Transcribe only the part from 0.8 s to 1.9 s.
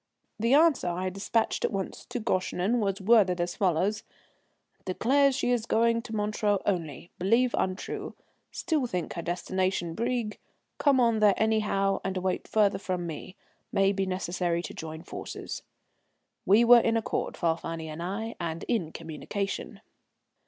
I despatched at